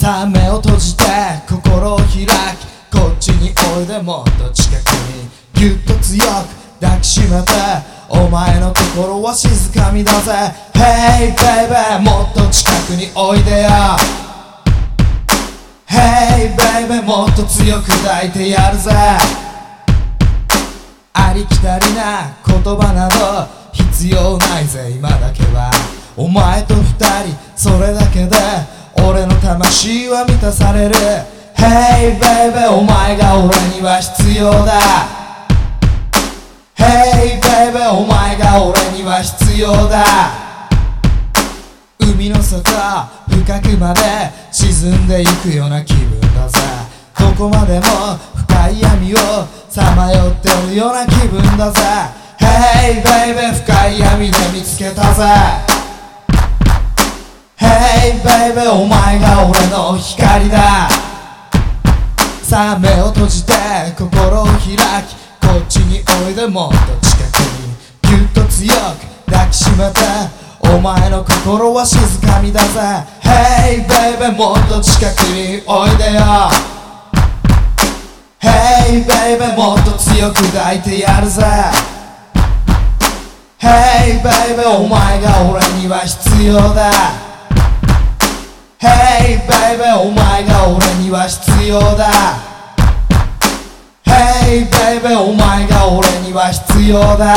[0.00, 1.04] さあ目を閉じて
[1.46, 2.24] 心を開き
[2.90, 7.52] こっちにおいでもっと近くにぎゅっと強く抱きしめて
[8.08, 10.32] お前の心は静かみだぜ。
[10.72, 13.68] Hey baby もっと近くにおいでよ
[15.86, 18.90] Hey baby もっと強く抱いてやるぜ。
[21.12, 24.92] ありきたりな言葉など必要ないぜ。
[24.92, 25.70] 今だけは。
[26.16, 28.36] お前と二人それだけで
[29.10, 30.94] 俺の魂は満たされる。
[31.56, 34.78] Hey baby お前が俺には必要だ。
[36.76, 40.04] Hey baby お前が俺には必要だ。
[41.98, 42.62] 海の底
[43.28, 44.00] 深くまで
[44.52, 46.60] 沈んでいくような気分だぜ。
[47.18, 48.16] どこまでも
[48.46, 49.18] 深い闇を
[49.68, 51.80] さまよってるような気分だぜ。
[52.38, 55.69] Hey baby 深い闇で見つけたぜ。
[58.10, 60.88] Hey baby お前が俺の光だ。
[62.42, 63.52] さあ目を閉じて
[63.96, 67.38] 心を開きこっちにおいでもっと近く
[68.10, 68.18] に。
[68.18, 70.00] ぎゅっと強く抱きしめて
[70.58, 72.80] お前の心は静かみだぜ。
[73.22, 76.50] Hey baby もっと近くにおいでよ。
[78.40, 81.44] Hey baby もっと強く抱いてやるぜ。
[83.60, 87.19] Hey baby お前が俺には必要だ。
[88.80, 92.10] Hey baby お前が俺には必要だ。
[94.06, 97.34] Hey baby お前が俺には必要だ。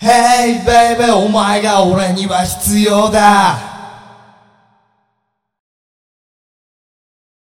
[0.00, 3.73] Hey baby お前が俺には必要だ。